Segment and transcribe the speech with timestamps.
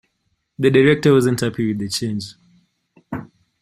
[0.57, 2.33] The director wasn't happy with the change.